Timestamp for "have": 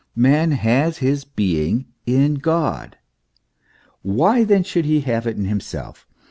5.01-5.27